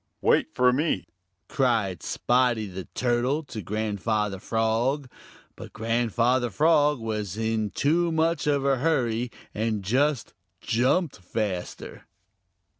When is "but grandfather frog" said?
5.55-6.99